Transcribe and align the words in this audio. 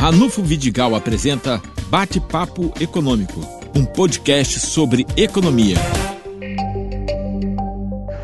Ranulfo 0.00 0.42
Vidigal 0.42 0.94
apresenta 0.94 1.60
Bate-Papo 1.90 2.72
Econômico, 2.80 3.38
um 3.76 3.84
podcast 3.84 4.58
sobre 4.58 5.06
economia. 5.14 5.76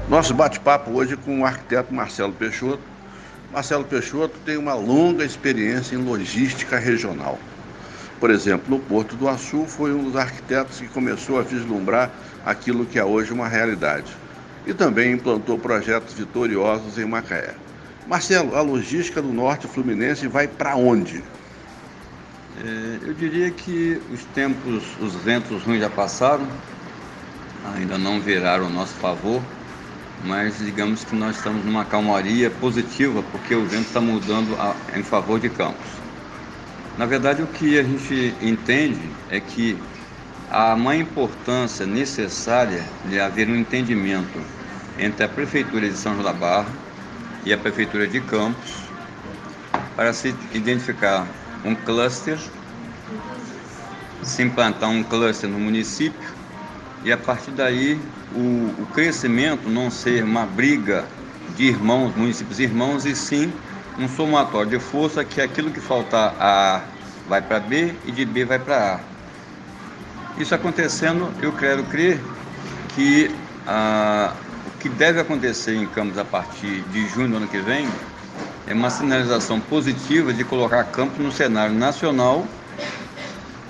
Nosso 0.09 0.33
bate-papo 0.33 0.93
hoje 0.93 1.13
é 1.13 1.17
com 1.19 1.43
o 1.43 1.45
arquiteto 1.45 1.93
Marcelo 1.93 2.33
Peixoto. 2.33 2.81
Marcelo 3.53 3.85
Peixoto 3.85 4.39
tem 4.47 4.57
uma 4.57 4.73
longa 4.73 5.23
experiência 5.23 5.95
em 5.95 5.99
logística 5.99 6.79
regional. 6.79 7.39
Por 8.19 8.31
exemplo, 8.31 8.71
no 8.71 8.83
Porto 8.83 9.15
do 9.15 9.29
Açu 9.29 9.67
foi 9.67 9.93
um 9.93 10.05
dos 10.05 10.17
arquitetos 10.17 10.81
que 10.81 10.89
começou 10.89 11.39
a 11.39 11.43
vislumbrar 11.43 12.11
aquilo 12.43 12.87
que 12.87 12.99
é 12.99 13.05
hoje 13.05 13.35
uma 13.35 13.49
realidade. 13.49 14.11
E 14.67 14.73
também 14.73 15.13
implantou 15.13 15.59
projetos 15.59 16.15
vitoriosos 16.15 16.97
em 16.97 17.05
Macaé. 17.05 17.55
Marcelo, 18.09 18.57
a 18.57 18.63
logística 18.63 19.21
do 19.21 19.31
Norte 19.31 19.67
Fluminense 19.67 20.27
vai 20.27 20.49
para 20.49 20.75
onde? 20.75 21.23
É, 22.59 23.09
eu 23.09 23.13
diria 23.13 23.51
que 23.51 24.01
os 24.11 24.25
tempos, 24.27 24.97
os 24.99 25.15
ventos 25.23 25.63
ruins 25.63 25.81
já 25.81 25.91
passaram, 25.91 26.49
ainda 27.63 27.99
não 27.99 28.19
viraram 28.19 28.65
ao 28.65 28.71
nosso 28.71 28.95
favor, 28.95 29.43
mas 30.25 30.57
digamos 30.59 31.05
que 31.05 31.15
nós 31.15 31.37
estamos 31.37 31.63
numa 31.67 31.85
calmaria 31.85 32.51
positiva 32.51 33.23
porque 33.25 33.55
o 33.55 33.67
vento 33.67 33.89
está 33.89 34.01
mudando 34.01 34.55
a, 34.55 34.75
em 34.99 35.03
favor 35.03 35.39
de 35.39 35.51
Campos. 35.51 35.87
Na 36.97 37.05
verdade, 37.05 37.43
o 37.43 37.47
que 37.47 37.79
a 37.79 37.83
gente 37.83 38.35
entende 38.41 39.11
é 39.29 39.39
que 39.39 39.77
há 40.51 40.73
uma 40.73 40.97
importância 40.97 41.85
necessária 41.85 42.83
de 43.05 43.21
haver 43.21 43.51
um 43.51 43.57
entendimento 43.57 44.41
entre 44.99 45.25
a 45.25 45.29
Prefeitura 45.29 45.87
de 45.91 45.97
São 45.97 46.13
João 46.15 46.25
da 46.25 46.33
Barra 46.33 46.73
e 47.45 47.53
a 47.53 47.59
Prefeitura 47.59 48.09
de 48.09 48.19
Campos 48.23 48.87
para 49.95 50.13
se 50.15 50.29
identificar 50.55 51.46
um 51.67 51.75
cluster, 51.75 52.39
se 54.23 54.43
implantar 54.43 54.89
um 54.89 55.03
cluster 55.03 55.51
no 55.51 55.59
município 55.59 56.35
e 57.03 57.11
a 57.11 57.17
partir 57.17 57.51
daí 57.51 58.01
o, 58.33 58.83
o 58.83 58.87
crescimento 58.93 59.69
não 59.69 59.91
ser 59.91 60.23
uma 60.23 60.47
briga 60.47 61.05
de 61.57 61.65
irmãos, 61.65 62.15
municípios 62.15 62.61
irmãos, 62.61 63.05
e 63.05 63.17
sim 63.17 63.53
um 63.99 64.09
somatório 64.09 64.71
de 64.71 64.79
força 64.79 65.25
que 65.25 65.41
aquilo 65.41 65.71
que 65.71 65.81
faltar 65.81 66.35
a 66.39 66.77
A 66.77 66.83
vai 67.27 67.43
para 67.43 67.59
B 67.59 67.95
e 68.05 68.13
de 68.13 68.25
B 68.25 68.45
vai 68.45 68.59
para 68.59 68.95
A. 68.95 69.01
Isso 70.41 70.55
acontecendo, 70.55 71.33
eu 71.41 71.53
quero 71.53 71.83
crer 71.85 72.21
que 72.95 73.31
ah, 73.67 74.33
o 74.67 74.79
que 74.79 74.89
deve 74.89 75.19
acontecer 75.19 75.75
em 75.75 75.87
Campos 75.87 76.19
a 76.19 76.25
partir 76.25 76.83
de 76.83 77.09
junho 77.09 77.29
do 77.29 77.37
ano 77.39 77.49
que 77.49 77.59
vem 77.59 77.89
é 78.67 78.75
uma 78.75 78.91
sinalização 78.91 79.61
positiva 79.61 80.33
de 80.33 80.43
colocar 80.45 80.85
Campos 80.85 81.19
no 81.19 81.31
cenário 81.31 81.75
nacional 81.75 82.47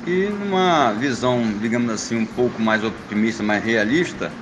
e 0.07 0.29
numa 0.29 0.93
visão, 0.93 1.43
digamos 1.61 1.91
assim, 1.91 2.17
um 2.17 2.27
pouco 2.27 2.61
mais 2.63 2.83
otimista, 2.83 3.43
mais 3.43 3.63
realista, 3.63 4.33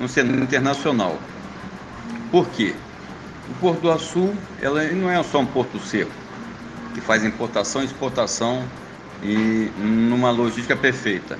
no 0.00 0.08
cenário 0.08 0.42
internacional. 0.42 1.18
Por 2.30 2.48
quê? 2.48 2.74
O 3.50 3.54
Porto 3.54 3.80
do 3.80 3.90
Açu 3.90 4.32
ela 4.60 4.82
não 4.84 5.10
é 5.10 5.22
só 5.22 5.40
um 5.40 5.46
porto 5.46 5.78
seco, 5.80 6.10
que 6.94 7.00
faz 7.00 7.24
importação 7.24 7.82
e 7.82 7.86
exportação 7.86 8.64
e 9.22 9.70
numa 9.78 10.30
logística 10.30 10.76
perfeita. 10.76 11.38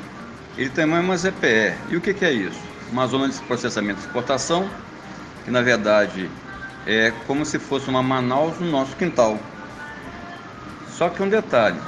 Ele 0.56 0.70
também 0.70 0.96
é 0.96 1.00
uma 1.00 1.16
ZPE. 1.16 1.74
E 1.88 1.96
o 1.96 2.00
que, 2.00 2.12
que 2.12 2.24
é 2.24 2.32
isso? 2.32 2.60
Uma 2.90 3.06
zona 3.06 3.28
de 3.28 3.38
processamento 3.42 4.00
e 4.00 4.04
exportação, 4.04 4.68
que 5.44 5.50
na 5.50 5.62
verdade 5.62 6.28
é 6.88 7.12
como 7.26 7.44
se 7.44 7.58
fosse 7.58 7.90
uma 7.90 8.02
Manaus 8.02 8.58
no 8.58 8.70
nosso 8.70 8.96
quintal. 8.96 9.38
Só 10.88 11.10
que 11.10 11.22
um 11.22 11.28
detalhe, 11.28 11.78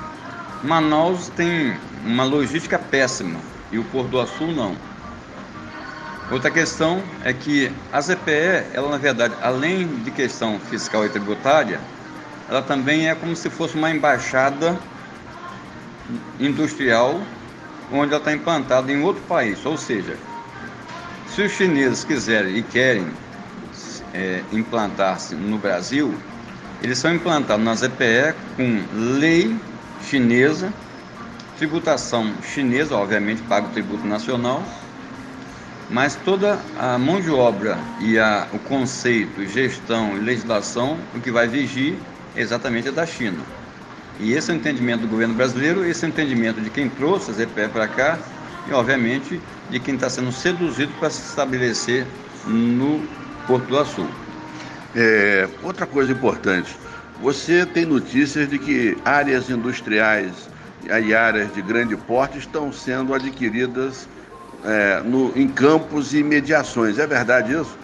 Manaus 0.63 1.29
tem 1.31 1.75
uma 2.05 2.23
logística 2.23 2.79
péssima 2.79 3.41
e 3.73 3.79
o 3.79 3.85
Porto 3.85 4.11
do 4.11 4.21
Açu 4.21 4.47
não. 4.49 4.77
Outra 6.31 6.51
questão 6.51 7.03
é 7.25 7.33
que 7.33 7.73
a 7.91 8.01
ZPE, 8.01 8.67
ela 8.75 8.91
na 8.91 8.99
verdade, 8.99 9.35
além 9.43 9.87
de 9.87 10.11
questão 10.11 10.61
fiscal 10.61 11.07
e 11.07 11.09
tributária, 11.09 11.81
ela 12.47 12.61
também 12.61 13.09
é 13.09 13.15
como 13.15 13.35
se 13.35 13.49
fosse 13.49 13.77
uma 13.77 13.91
embaixada 13.91 14.79
industrial 16.39 17.21
onde 17.91 18.13
ela 18.13 18.19
está 18.19 18.33
implantada 18.33 18.93
em 18.93 19.03
outro 19.03 19.23
país. 19.23 19.65
Ou 19.65 19.79
seja, 19.79 20.17
se 21.27 21.41
os 21.41 21.53
chineses 21.53 22.05
quiserem 22.05 22.59
e 22.59 22.63
querem 22.63 23.09
é, 24.15 24.43
implantar-se 24.53 25.35
no 25.35 25.59
Brasil, 25.59 26.15
eles 26.83 26.99
são 26.99 27.15
implantados 27.15 27.65
na 27.65 27.75
ZPE 27.75 28.35
com 28.57 28.83
lei 29.19 29.55
chinesa, 30.09 30.73
tributação 31.59 32.33
chinesa, 32.43 32.97
obviamente 32.97 33.43
paga 33.43 33.67
o 33.67 33.71
tributo 33.71 34.07
nacional, 34.07 34.63
mas 35.91 36.17
toda 36.25 36.59
a 36.79 36.97
mão 36.97 37.21
de 37.21 37.31
obra 37.31 37.79
e 38.01 38.19
a, 38.19 38.47
o 38.53 38.59
conceito, 38.61 39.45
gestão 39.47 40.17
e 40.17 40.21
legislação, 40.21 40.97
o 41.15 41.21
que 41.21 41.31
vai 41.31 41.49
vigir 41.49 41.97
exatamente 42.37 42.89
é 42.89 42.93
da 42.93 43.05
China. 43.05 43.39
E 44.19 44.33
esse 44.33 44.51
é 44.51 44.55
o 44.55 44.57
entendimento 44.57 45.03
do 45.03 45.09
governo 45.09 45.35
brasileiro, 45.35 45.85
esse 45.85 46.05
é 46.05 46.09
o 46.09 46.11
entendimento 46.11 46.61
de 46.61 46.71
quem 46.71 46.89
trouxe 46.89 47.31
a 47.31 47.35
ZPE 47.35 47.69
para 47.73 47.89
cá 47.89 48.19
e, 48.69 48.73
obviamente, 48.73 49.41
de 49.71 49.81
quem 49.81 49.95
está 49.95 50.09
sendo 50.09 50.31
seduzido 50.31 50.93
para 50.99 51.11
se 51.11 51.23
estabelecer 51.23 52.07
no 52.47 53.03
Porto 53.47 53.77
Açu. 53.77 54.07
É, 54.95 55.49
outra 55.63 55.87
coisa 55.87 56.13
importante, 56.13 56.77
você 57.21 57.65
tem 57.67 57.85
notícias 57.85 58.49
de 58.49 58.59
que 58.59 58.97
áreas 59.05 59.49
industriais 59.51 60.49
e 60.85 61.15
áreas 61.15 61.53
de 61.55 61.63
grande 61.63 61.97
porte 61.97 62.39
estão 62.39 62.73
sendo 62.73 63.15
adquiridas 63.15 64.09
é, 64.65 65.01
no, 65.05 65.33
em 65.37 65.49
campos 65.49 66.15
e 66.15 66.23
mediações. 66.23 66.99
É 66.99 67.07
verdade 67.07 67.53
isso? 67.53 67.77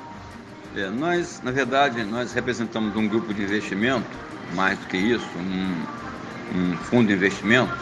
É, 0.76 0.88
nós, 0.90 1.40
na 1.42 1.50
verdade, 1.50 2.02
nós 2.04 2.32
representamos 2.32 2.94
um 2.96 3.08
grupo 3.08 3.32
de 3.32 3.42
investimento 3.42 4.06
mais 4.54 4.78
do 4.78 4.86
que 4.86 4.96
isso, 4.96 5.26
um, 5.36 6.58
um 6.58 6.76
fundo 6.76 7.08
de 7.08 7.14
investimento, 7.14 7.72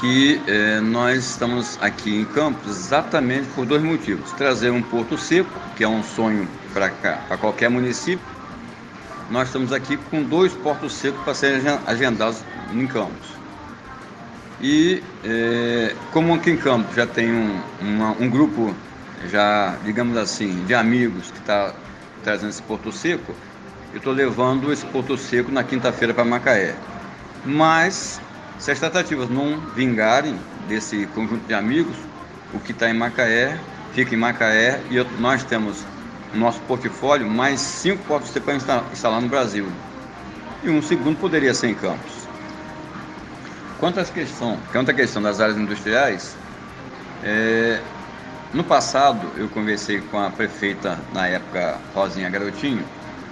que 0.00 0.40
é, 0.46 0.80
nós 0.80 1.18
estamos 1.18 1.78
aqui 1.80 2.20
em 2.20 2.24
Campos 2.24 2.68
exatamente 2.68 3.46
por 3.54 3.66
dois 3.66 3.82
motivos. 3.82 4.32
Trazer 4.32 4.70
um 4.70 4.82
porto 4.82 5.18
seco, 5.18 5.50
que 5.76 5.84
é 5.84 5.88
um 5.88 6.02
sonho 6.02 6.48
para 6.72 7.36
qualquer 7.36 7.68
município. 7.68 8.24
Nós 9.30 9.48
estamos 9.48 9.72
aqui 9.72 9.96
com 10.10 10.22
dois 10.22 10.52
portos 10.54 10.94
secos 10.94 11.22
para 11.22 11.34
serem 11.34 11.62
agendados 11.86 12.42
em 12.72 12.86
Campos. 12.86 13.28
E 14.60 15.02
é, 15.24 15.94
como 16.12 16.34
aqui 16.34 16.50
em 16.50 16.56
Campos 16.56 16.96
já 16.96 17.06
tem 17.06 17.30
um, 17.30 17.60
uma, 17.80 18.10
um 18.12 18.28
grupo, 18.28 18.74
já 19.30 19.76
digamos 19.84 20.16
assim, 20.16 20.64
de 20.64 20.74
amigos 20.74 21.30
que 21.30 21.38
está 21.38 21.74
trazendo 22.24 22.50
esse 22.50 22.62
porto 22.62 22.90
seco, 22.90 23.34
eu 23.92 23.98
estou 23.98 24.12
levando 24.12 24.72
esse 24.72 24.86
Porto 24.86 25.16
Seco 25.16 25.50
na 25.50 25.64
quinta-feira 25.64 26.14
para 26.14 26.24
Macaé. 26.24 26.76
Mas, 27.44 28.20
se 28.60 28.70
as 28.70 28.78
tratativas 28.78 29.28
não 29.30 29.58
vingarem 29.74 30.38
desse 30.68 31.06
conjunto 31.14 31.46
de 31.46 31.54
amigos, 31.54 31.96
o 32.52 32.60
que 32.60 32.72
está 32.72 32.90
em 32.90 32.94
Macaé 32.94 33.58
fica 33.94 34.14
em 34.14 34.18
Macaé 34.18 34.80
e 34.90 34.96
eu, 34.96 35.06
nós 35.18 35.42
temos 35.42 35.78
no 36.34 36.40
nosso 36.40 36.60
portfólio 36.60 37.28
mais 37.28 37.58
cinco 37.58 38.04
portos 38.04 38.30
para 38.30 38.54
instalar 38.92 39.20
no 39.20 39.28
Brasil. 39.28 39.66
E 40.62 40.68
um 40.68 40.82
segundo 40.82 41.18
poderia 41.18 41.54
ser 41.54 41.68
em 41.68 41.74
Campos. 41.74 42.28
Quanto 43.78 43.98
à 43.98 44.04
questão, 44.04 44.58
quanto 44.70 44.90
à 44.90 44.94
questão 44.94 45.22
das 45.22 45.40
áreas 45.40 45.56
industriais, 45.56 46.36
é, 47.24 47.80
no 48.52 48.62
passado 48.62 49.26
eu 49.38 49.48
conversei 49.48 50.00
com 50.02 50.18
a 50.18 50.28
prefeita, 50.28 50.98
na 51.14 51.26
época 51.26 51.78
Rosinha 51.94 52.28
Garotinho, 52.28 52.84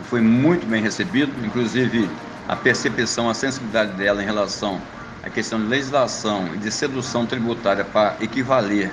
foi 0.08 0.22
muito 0.22 0.66
bem 0.66 0.82
recebido, 0.82 1.30
inclusive 1.44 2.08
a 2.48 2.56
percepção, 2.56 3.28
a 3.28 3.34
sensibilidade 3.34 3.92
dela 3.92 4.22
em 4.22 4.24
relação 4.24 4.80
à 5.22 5.30
questão 5.30 5.60
de 5.60 5.66
legislação 5.66 6.48
e 6.54 6.58
de 6.58 6.70
sedução 6.70 7.26
tributária 7.26 7.84
para 7.84 8.16
equivaler 8.20 8.90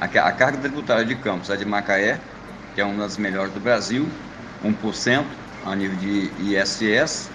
a, 0.00 0.08
carga 0.08 0.58
tributária 0.58 1.04
de 1.04 1.14
Campos, 1.16 1.50
a 1.50 1.56
de 1.56 1.64
Macaé, 1.64 2.20
que 2.74 2.80
é 2.80 2.84
uma 2.84 3.04
das 3.04 3.16
melhores 3.16 3.52
do 3.52 3.60
Brasil, 3.60 4.06
1% 4.64 5.24
a 5.64 5.74
nível 5.74 5.96
de 5.96 6.30
ISS, 6.54 7.28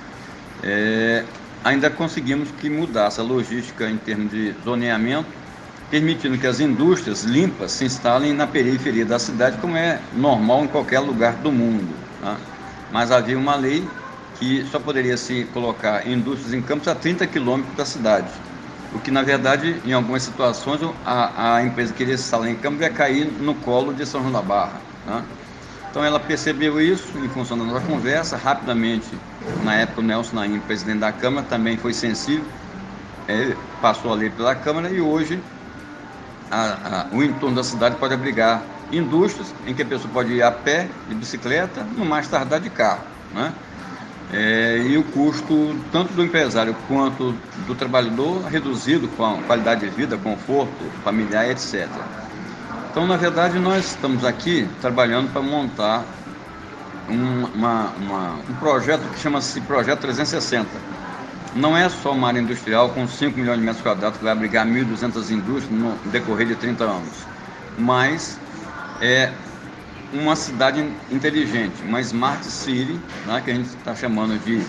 é, 0.63 1.23
ainda 1.63 1.89
conseguimos 1.89 2.49
que 2.59 2.69
mudasse 2.69 3.19
a 3.19 3.23
logística 3.23 3.89
em 3.89 3.97
termos 3.97 4.31
de 4.31 4.53
zoneamento, 4.63 5.29
permitindo 5.89 6.37
que 6.37 6.47
as 6.47 6.59
indústrias 6.59 7.23
limpas 7.23 7.71
se 7.73 7.85
instalem 7.85 8.33
na 8.33 8.47
periferia 8.47 9.05
da 9.05 9.19
cidade, 9.19 9.57
como 9.57 9.75
é 9.75 9.99
normal 10.15 10.63
em 10.63 10.67
qualquer 10.67 10.99
lugar 10.99 11.33
do 11.33 11.51
mundo. 11.51 11.93
Tá? 12.21 12.37
mas 12.91 13.09
havia 13.09 13.37
uma 13.37 13.55
lei 13.55 13.87
que 14.41 14.65
só 14.71 14.79
poderia 14.79 15.15
se 15.15 15.45
colocar 15.53 16.07
indústrias 16.07 16.51
em 16.51 16.61
campos 16.61 16.87
a 16.87 16.95
30 16.95 17.27
quilômetros 17.27 17.77
da 17.77 17.85
cidade. 17.85 18.27
O 18.93 18.99
que, 18.99 19.11
na 19.11 19.21
verdade, 19.21 19.79
em 19.85 19.93
algumas 19.93 20.23
situações, 20.23 20.81
a, 21.05 21.55
a 21.55 21.63
empresa 21.63 21.91
que 21.91 21.99
queria 21.99 22.17
se 22.17 22.23
instalar 22.23 22.49
em 22.49 22.55
campos 22.55 22.81
ia 22.81 22.89
cair 22.89 23.31
no 23.39 23.53
colo 23.53 23.93
de 23.93 24.03
São 24.03 24.19
João 24.19 24.33
da 24.33 24.41
Barra. 24.41 24.81
Né? 25.05 25.23
Então 25.91 26.03
ela 26.03 26.19
percebeu 26.19 26.81
isso 26.81 27.17
em 27.19 27.29
função 27.29 27.55
da 27.55 27.63
nossa 27.63 27.85
conversa, 27.85 28.35
rapidamente, 28.35 29.07
na 29.63 29.75
época 29.75 30.01
o 30.01 30.03
Nelson 30.03 30.37
Naim, 30.37 30.59
presidente 30.61 30.99
da 30.99 31.11
Câmara, 31.11 31.45
também 31.47 31.77
foi 31.77 31.93
sensível 31.93 32.43
é, 33.27 33.55
passou 33.81 34.11
a 34.11 34.15
lei 34.15 34.29
pela 34.29 34.55
Câmara 34.55 34.89
e 34.89 34.99
hoje 34.99 35.41
a, 36.49 37.07
a, 37.11 37.15
o 37.15 37.23
entorno 37.23 37.55
da 37.55 37.63
cidade 37.63 37.95
pode 37.95 38.13
abrigar 38.13 38.61
indústrias 38.91 39.53
em 39.65 39.73
que 39.73 39.81
a 39.81 39.85
pessoa 39.85 40.11
pode 40.11 40.33
ir 40.33 40.43
a 40.43 40.51
pé, 40.51 40.89
de 41.07 41.15
bicicleta, 41.15 41.85
no 41.95 42.03
mais 42.03 42.27
tardar 42.27 42.59
de 42.59 42.69
carro. 42.69 43.03
Né? 43.33 43.53
É, 44.33 44.77
e 44.87 44.97
o 44.97 45.03
custo, 45.03 45.75
tanto 45.91 46.13
do 46.13 46.23
empresário 46.23 46.73
quanto 46.87 47.35
do 47.67 47.75
trabalhador, 47.75 48.45
reduzido 48.45 49.09
com 49.09 49.25
a 49.25 49.37
qualidade 49.43 49.81
de 49.81 49.89
vida, 49.89 50.17
conforto 50.17 50.85
familiar, 51.03 51.49
etc. 51.49 51.89
Então, 52.89 53.05
na 53.05 53.17
verdade, 53.17 53.59
nós 53.59 53.85
estamos 53.85 54.23
aqui 54.23 54.67
trabalhando 54.79 55.31
para 55.33 55.41
montar 55.41 56.05
um, 57.09 57.45
uma, 57.53 57.89
uma, 57.97 58.35
um 58.49 58.53
projeto 58.59 59.01
que 59.11 59.19
chama-se 59.19 59.59
Projeto 59.61 59.99
360. 59.99 60.67
Não 61.53 61.75
é 61.75 61.89
só 61.89 62.13
uma 62.13 62.29
área 62.29 62.39
industrial 62.39 62.89
com 62.89 63.05
5 63.05 63.37
milhões 63.37 63.59
de 63.59 63.65
metros 63.65 63.83
quadrados 63.83 64.17
que 64.17 64.23
vai 64.23 64.31
abrigar 64.31 64.65
1.200 64.65 65.29
indústrias 65.31 65.69
no 65.69 65.93
decorrer 66.09 66.47
de 66.47 66.55
30 66.55 66.85
anos, 66.85 67.25
mas 67.77 68.39
é 69.01 69.31
uma 70.13 70.35
cidade 70.35 70.83
inteligente, 71.11 71.81
uma 71.87 72.01
smart 72.01 72.45
city, 72.45 72.99
né, 73.25 73.41
que 73.43 73.51
a 73.51 73.53
gente 73.53 73.67
está 73.67 73.95
chamando 73.95 74.37
de 74.43 74.61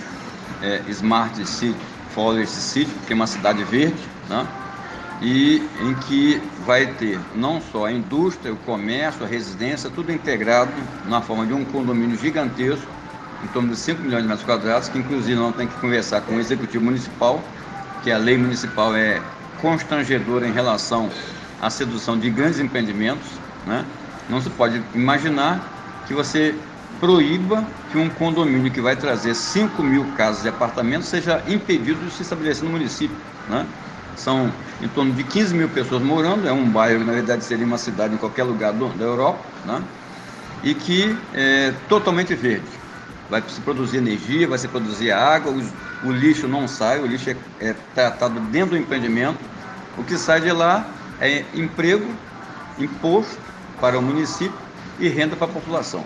é, 0.63 0.81
smart 0.89 1.45
city, 1.47 1.77
forest 2.15 2.55
city, 2.55 2.91
que 3.07 3.13
é 3.13 3.17
uma 3.17 3.27
cidade 3.27 3.63
verde, 3.65 4.03
né, 4.29 4.47
e 5.21 5.63
em 5.81 5.95
que 5.95 6.41
vai 6.67 6.87
ter 6.87 7.19
não 7.37 7.61
só 7.61 7.87
a 7.87 7.93
indústria, 7.93 8.53
o 8.53 8.57
comércio, 8.59 9.25
a 9.25 9.29
residência, 9.29 9.89
tudo 9.91 10.13
integrado 10.13 10.73
na 11.09 11.21
forma 11.21 11.47
de 11.47 11.53
um 11.53 11.65
condomínio 11.65 12.19
gigantesco, 12.19 12.87
em 13.43 13.49
torno 13.49 13.71
de 13.71 13.77
5 13.77 14.03
milhões 14.03 14.23
de 14.23 14.29
metros 14.29 14.47
quadrados, 14.47 14.89
que 14.89 14.99
inclusive 14.99 15.35
não 15.35 15.53
tem 15.53 15.67
que 15.67 15.75
conversar 15.81 16.21
com 16.23 16.37
o 16.37 16.41
executivo 16.41 16.85
municipal, 16.85 17.43
que 18.03 18.11
a 18.11 18.19
lei 18.19 18.37
municipal 18.37 18.95
é 18.95 19.21
constrangedora 19.61 20.47
em 20.47 20.53
relação 20.53 21.09
à 21.61 21.71
sedução 21.71 22.19
de 22.19 22.29
grandes 22.31 22.59
empreendimentos, 22.59 23.27
né? 23.67 23.85
Não 24.33 24.41
se 24.41 24.49
pode 24.49 24.83
imaginar 24.95 25.61
que 26.07 26.15
você 26.15 26.55
proíba 26.99 27.63
que 27.91 27.99
um 27.99 28.09
condomínio 28.09 28.73
que 28.73 28.81
vai 28.81 28.97
trazer 28.97 29.35
5 29.35 29.83
mil 29.83 30.07
casas 30.17 30.43
de 30.43 30.49
apartamentos 30.49 31.07
seja 31.09 31.43
impedido 31.47 32.01
de 32.07 32.11
se 32.11 32.23
estabelecer 32.23 32.65
no 32.65 32.71
município. 32.71 33.15
Né? 33.51 33.67
São 34.17 34.51
em 34.81 34.89
torno 34.89 35.13
de 35.13 35.23
15 35.23 35.55
mil 35.55 35.69
pessoas 35.69 36.03
morando, 36.03 36.49
é 36.49 36.53
um 36.53 36.65
bairro 36.65 37.05
na 37.05 37.13
verdade 37.13 37.45
seria 37.45 37.67
uma 37.67 37.77
cidade 37.77 38.15
em 38.15 38.17
qualquer 38.17 38.45
lugar 38.45 38.73
do, 38.73 38.89
da 38.89 39.05
Europa, 39.05 39.39
né? 39.67 39.83
e 40.65 40.73
que 40.73 41.15
é 41.35 41.75
totalmente 41.87 42.35
verde. 42.35 42.65
Vai 43.29 43.43
se 43.47 43.61
produzir 43.61 43.99
energia, 43.99 44.49
vai 44.49 44.57
se 44.57 44.67
produzir 44.67 45.11
água, 45.11 45.53
o, 45.53 46.09
o 46.09 46.11
lixo 46.11 46.49
não 46.49 46.67
sai, 46.67 47.01
o 47.01 47.07
lixo 47.07 47.29
é, 47.29 47.37
é 47.61 47.75
tratado 47.95 48.41
dentro 48.41 48.71
do 48.71 48.79
empreendimento. 48.79 49.41
O 49.99 50.03
que 50.03 50.17
sai 50.17 50.41
de 50.41 50.53
lá 50.53 50.87
é 51.21 51.45
emprego, 51.55 52.07
imposto 52.79 53.52
para 53.83 53.99
o 53.99 54.03
município 54.03 54.57
e 55.01 55.09
renda 55.09 55.35
para 55.35 55.49
a 55.49 55.51
população. 55.51 56.05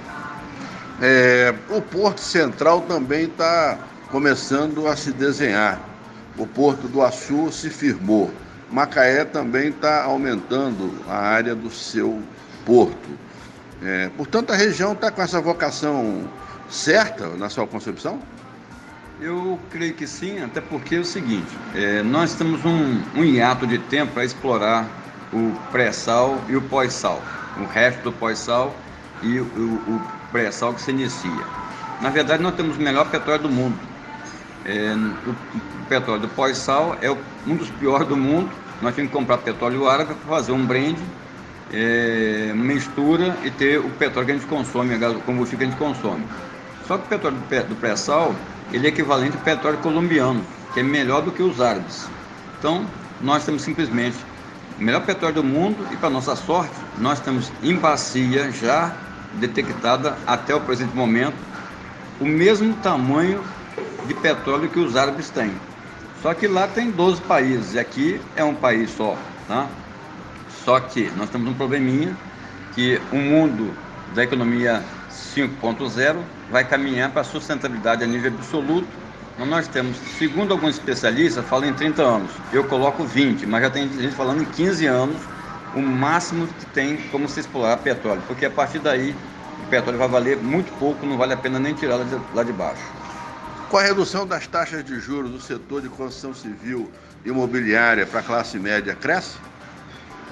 É, 0.99 1.55
o 1.69 1.83
Porto 1.83 2.23
Central 2.23 2.81
também 2.81 3.25
está 3.25 3.79
começando 4.11 4.89
a 4.89 4.97
se 4.97 5.13
desenhar. 5.13 5.79
O 6.39 6.47
Porto 6.47 6.89
do 6.89 7.03
Açu 7.03 7.53
se 7.53 7.69
firmou. 7.69 8.33
Macaé 8.73 9.27
também 9.27 9.69
está 9.69 10.05
aumentando 10.05 10.91
a 11.07 11.19
área 11.19 11.55
do 11.55 11.71
seu 11.71 12.23
porto. 12.65 13.11
É, 13.83 14.11
portanto, 14.17 14.55
a 14.55 14.57
região 14.57 14.93
está 14.93 15.11
com 15.11 15.21
essa 15.21 15.39
vocação 15.39 16.27
certa 16.71 17.29
na 17.37 17.51
sua 17.51 17.67
concepção? 17.67 18.19
Eu 19.21 19.61
creio 19.71 19.93
que 19.93 20.07
sim, 20.07 20.43
até 20.43 20.63
porque 20.63 20.95
é 20.95 20.99
o 20.99 21.05
seguinte: 21.05 21.55
é, 21.75 22.03
nós 22.03 22.35
temos 22.35 22.65
um, 22.65 23.03
um 23.15 23.23
hiato 23.23 23.67
de 23.67 23.79
tempo 23.79 24.15
para 24.15 24.25
explorar 24.25 24.87
o 25.31 25.53
pré-sal 25.71 26.41
e 26.49 26.57
o 26.57 26.63
pós-sal 26.63 27.23
o 27.59 27.65
resto 27.65 28.03
do 28.03 28.13
pós-sal 28.13 28.75
e 29.23 29.39
o, 29.41 29.45
o 29.45 30.01
pré-sal 30.31 30.75
que 30.75 30.81
se 30.81 30.91
inicia. 30.91 31.45
Na 32.01 32.11
verdade, 32.11 32.43
nós 32.43 32.55
temos 32.55 32.77
o 32.77 32.81
melhor 32.81 33.09
petróleo 33.11 33.43
do 33.43 33.49
mundo. 33.49 33.79
É, 34.65 34.95
o, 35.27 35.87
petróleo 35.89 36.21
do 36.21 36.29
pós-sal 36.29 36.97
é 37.01 37.11
um 37.11 37.57
dos 37.57 37.71
piores 37.71 38.07
do 38.07 38.17
mundo. 38.17 38.51
Nós 38.83 38.95
temos 38.95 39.11
que 39.11 39.17
comprar 39.17 39.39
petróleo 39.39 39.89
árabe 39.89 40.15
para 40.15 40.37
fazer 40.37 40.53
um 40.53 40.67
blend, 40.67 40.99
é, 41.73 42.53
mistura 42.55 43.37
e 43.45 43.51
ter 43.51 43.79
o 43.79 43.89
petróleo 43.91 44.27
que 44.27 44.33
a 44.33 44.35
gente 44.35 44.47
consome, 44.47 44.95
o 44.95 45.21
combustível 45.21 45.59
que 45.59 45.65
a 45.65 45.69
gente 45.69 45.79
consome. 45.79 46.25
Só 46.87 46.99
que 46.99 47.07
o 47.07 47.09
petróleo 47.09 47.37
do 47.69 47.77
pré-sal 47.77 48.35
ele 48.73 48.87
é 48.87 48.91
equivalente 48.91 49.37
ao 49.37 49.43
petróleo 49.43 49.79
colombiano, 49.79 50.45
que 50.75 50.81
é 50.81 50.83
melhor 50.83 51.23
do 51.23 51.31
que 51.33 51.43
os 51.43 51.61
árabes. 51.61 52.07
Então, 52.59 52.85
nós 53.21 53.45
temos 53.45 53.63
simplesmente 53.63 54.17
o 54.79 54.83
melhor 54.83 55.03
petróleo 55.03 55.37
do 55.37 55.45
mundo 55.45 55.87
e, 55.93 55.97
para 55.97 56.11
nossa 56.11 56.37
sorte, 56.37 56.75
nós 57.01 57.21
temos 57.21 57.51
em 57.63 57.75
bacia 57.75 58.51
já 58.51 58.93
detectada 59.35 60.17
até 60.27 60.55
o 60.55 60.61
presente 60.61 60.95
momento 60.95 61.37
o 62.21 62.25
mesmo 62.25 62.75
tamanho 62.77 63.43
de 64.07 64.15
petróleo 64.15 64.69
que 64.69 64.79
os 64.79 64.97
árabes 64.97 65.29
têm. 65.31 65.53
Só 66.23 66.33
que 66.33 66.49
lá 66.49 66.67
tem 66.67 66.91
12 66.91 67.21
países 67.23 67.75
e 67.75 67.79
aqui 67.79 68.21
é 68.35 68.43
um 68.43 68.55
país 68.55 68.91
só, 68.91 69.17
tá? 69.47 69.67
Só 70.65 70.81
que 70.81 71.11
nós 71.17 71.29
temos 71.29 71.49
um 71.49 71.55
probleminha 71.55 72.17
que 72.75 73.01
o 73.13 73.17
mundo 73.17 73.75
da 74.15 74.25
economia 74.25 74.83
5.0 75.11 76.17
vai 76.51 76.65
caminhar 76.65 77.11
para 77.11 77.21
a 77.21 77.25
sustentabilidade 77.25 78.03
a 78.03 78.07
nível 78.07 78.33
absoluto 78.33 79.07
então, 79.37 79.45
nós 79.45 79.69
temos, 79.69 79.99
segundo 80.19 80.53
alguns 80.55 80.77
especialistas, 80.77 81.45
falam 81.45 81.69
em 81.69 81.75
30 81.75 82.03
anos. 82.03 82.31
Eu 82.51 82.65
coloco 82.65 83.05
20, 83.05 83.45
mas 83.45 83.61
já 83.65 83.69
tem 83.69 83.87
gente 83.93 84.15
falando 84.15 84.41
em 84.41 84.47
15 84.47 84.87
anos, 84.87 85.21
o 85.77 85.83
máximo 85.83 86.49
que 86.49 86.67
tem 86.67 86.97
como 87.13 87.29
se 87.29 87.41
explorar 87.41 87.77
petróleo, 87.77 88.23
porque 88.27 88.47
a 88.47 88.51
partir 88.51 88.79
daí 88.79 89.15
o 89.63 89.69
petróleo 89.69 89.99
vai 89.99 90.09
valer 90.09 90.39
muito 90.39 90.73
pouco, 90.79 91.05
não 91.05 91.19
vale 91.19 91.35
a 91.35 91.37
pena 91.37 91.59
nem 91.59 91.75
tirar 91.75 91.99
lá 92.35 92.43
de 92.43 92.53
baixo. 92.53 92.83
Com 93.69 93.77
a 93.77 93.83
redução 93.83 94.27
das 94.27 94.47
taxas 94.47 94.83
de 94.83 94.99
juros 94.99 95.31
do 95.31 95.41
setor 95.41 95.83
de 95.83 95.89
construção 95.89 96.33
civil 96.33 96.91
e 97.25 97.29
imobiliária 97.29 98.07
para 98.07 98.21
a 98.21 98.23
classe 98.23 98.59
média, 98.59 98.95
cresce? 98.95 99.37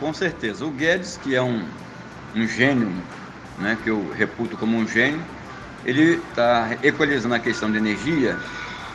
Com 0.01 0.15
certeza. 0.15 0.65
O 0.65 0.71
Guedes, 0.71 1.19
que 1.19 1.35
é 1.35 1.43
um, 1.43 1.63
um 2.35 2.47
gênio, 2.47 2.91
né, 3.59 3.77
que 3.83 3.91
eu 3.91 4.11
reputo 4.13 4.57
como 4.57 4.79
um 4.79 4.87
gênio, 4.87 5.23
ele 5.85 6.23
está 6.29 6.71
equalizando 6.83 7.35
a 7.35 7.39
questão 7.39 7.71
de 7.71 7.77
energia 7.77 8.39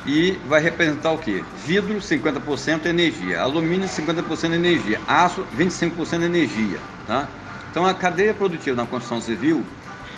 e 0.06 0.40
vai 0.48 0.62
representar 0.62 1.12
o 1.12 1.18
quê? 1.18 1.44
Vidro 1.66 1.98
50% 1.98 2.86
energia, 2.86 3.42
alumínio 3.42 3.88
50% 3.88 4.54
energia, 4.54 5.02
aço 5.08 5.46
25% 5.56 6.24
energia, 6.24 6.80
tá? 7.06 7.28
Então 7.70 7.86
a 7.86 7.94
cadeia 7.94 8.34
produtiva 8.34 8.76
na 8.76 8.86
construção 8.86 9.22
civil 9.22 9.64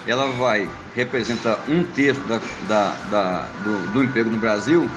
ela 0.05 0.31
vai 0.31 0.69
representar 0.95 1.59
um 1.67 1.83
terço 1.83 2.21
da, 2.21 2.39
da, 2.67 2.95
da 3.09 3.41
do, 3.63 3.87
do, 3.87 4.03
emprego 4.03 4.29
no 4.29 4.37
Brasil 4.37 4.89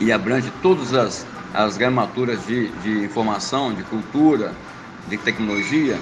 e 0.00 0.12
abrange 0.12 0.50
todas 0.62 0.92
as, 0.92 1.26
as 1.52 1.76
gramaturas 1.76 2.44
de, 2.46 2.68
de 2.68 3.04
informação, 3.04 3.72
de 3.72 3.82
cultura, 3.84 4.52
de 5.08 5.16
tecnologia, 5.16 5.98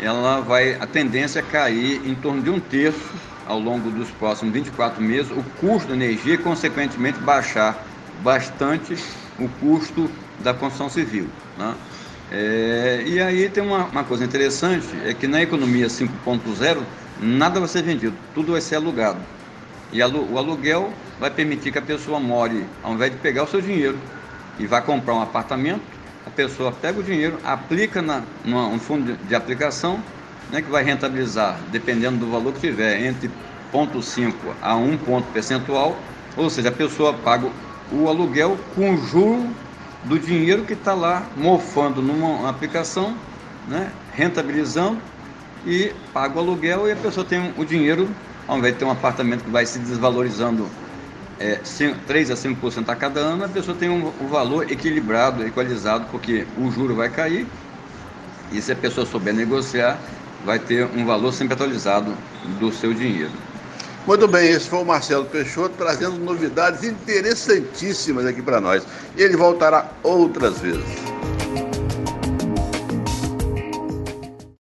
ela 0.00 0.40
vai, 0.40 0.74
a 0.74 0.86
tendência 0.86 1.40
é 1.40 1.42
cair 1.42 2.00
em 2.06 2.14
torno 2.14 2.42
de 2.42 2.50
um 2.50 2.58
terço 2.58 3.10
ao 3.46 3.58
longo 3.58 3.90
dos 3.90 4.10
próximos 4.10 4.52
24 4.54 5.02
meses 5.02 5.30
o 5.30 5.42
custo 5.60 5.88
da 5.88 5.94
energia 5.94 6.34
e, 6.34 6.38
consequentemente, 6.38 7.18
baixar 7.20 7.84
bastante 8.22 8.96
o 9.38 9.48
custo 9.60 10.10
da 10.40 10.54
construção 10.54 10.88
civil. 10.88 11.28
Né? 11.58 11.74
É, 12.30 13.04
e 13.06 13.20
aí 13.20 13.48
tem 13.48 13.62
uma, 13.62 13.84
uma, 13.84 14.04
coisa 14.04 14.24
interessante, 14.24 14.86
é 15.04 15.12
que 15.12 15.26
na 15.26 15.42
economia 15.42 15.86
5.0 15.86 16.78
nada 17.20 17.60
vai 17.60 17.68
ser 17.68 17.82
vendido, 17.82 18.14
tudo 18.34 18.52
vai 18.52 18.60
ser 18.60 18.76
alugado. 18.76 19.20
E 19.92 20.02
o 20.02 20.38
aluguel 20.38 20.92
vai 21.20 21.30
permitir 21.30 21.70
que 21.70 21.78
a 21.78 21.82
pessoa 21.82 22.18
more, 22.18 22.64
ao 22.82 22.94
invés 22.94 23.12
de 23.12 23.18
pegar 23.18 23.44
o 23.44 23.46
seu 23.46 23.60
dinheiro 23.60 23.98
e 24.58 24.66
vá 24.66 24.80
comprar 24.80 25.14
um 25.14 25.20
apartamento, 25.20 25.82
a 26.26 26.30
pessoa 26.30 26.72
pega 26.72 27.00
o 27.00 27.02
dinheiro, 27.02 27.38
aplica 27.44 28.00
na, 28.00 28.22
num 28.44 28.78
fundo 28.78 29.16
de 29.26 29.34
aplicação 29.34 30.00
né, 30.50 30.62
que 30.62 30.70
vai 30.70 30.84
rentabilizar, 30.84 31.58
dependendo 31.70 32.18
do 32.18 32.30
valor 32.30 32.52
que 32.52 32.60
tiver, 32.60 33.04
entre 33.04 33.30
0,5 33.72 34.34
a 34.60 34.76
1 34.76 34.98
ponto 34.98 35.26
percentual, 35.32 35.96
ou 36.36 36.50
seja, 36.50 36.68
a 36.68 36.72
pessoa 36.72 37.12
paga 37.12 37.48
o 37.90 38.08
aluguel 38.08 38.56
com 38.74 38.96
juro 38.96 39.48
do 40.04 40.18
dinheiro 40.18 40.64
que 40.64 40.72
está 40.74 40.94
lá 40.94 41.26
mofando 41.36 42.02
numa 42.02 42.48
aplicação, 42.48 43.16
né, 43.68 43.90
rentabilizando 44.12 44.98
e 45.66 45.92
paga 46.12 46.36
o 46.36 46.40
aluguel 46.40 46.88
e 46.88 46.92
a 46.92 46.96
pessoa 46.96 47.24
tem 47.24 47.52
o 47.56 47.64
dinheiro, 47.64 48.08
ao 48.46 48.58
invés 48.58 48.74
de 48.74 48.80
ter 48.80 48.84
um 48.84 48.90
apartamento 48.90 49.44
que 49.44 49.50
vai 49.50 49.64
se 49.64 49.78
desvalorizando 49.78 50.68
é, 51.42 51.60
3 52.06 52.30
a 52.30 52.34
5% 52.34 52.88
a 52.88 52.94
cada 52.94 53.18
ano, 53.18 53.44
a 53.44 53.48
pessoa 53.48 53.76
tem 53.76 53.90
um, 53.90 54.12
um 54.20 54.28
valor 54.28 54.70
equilibrado, 54.70 55.44
equalizado, 55.44 56.06
porque 56.10 56.46
o 56.56 56.70
juro 56.70 56.94
vai 56.94 57.08
cair 57.08 57.46
e 58.52 58.62
se 58.62 58.70
a 58.70 58.76
pessoa 58.76 59.04
souber 59.04 59.34
negociar, 59.34 59.98
vai 60.44 60.60
ter 60.60 60.86
um 60.94 61.04
valor 61.04 61.32
sempre 61.32 61.54
atualizado 61.54 62.14
do 62.60 62.72
seu 62.72 62.94
dinheiro. 62.94 63.32
Muito 64.06 64.28
bem, 64.28 64.50
esse 64.50 64.68
foi 64.68 64.80
o 64.80 64.84
Marcelo 64.84 65.24
Peixoto 65.24 65.74
trazendo 65.76 66.18
novidades 66.18 66.84
interessantíssimas 66.84 68.26
aqui 68.26 68.42
para 68.42 68.60
nós. 68.60 68.84
Ele 69.16 69.36
voltará 69.36 69.90
outras 70.02 70.58
vezes. 70.58 71.21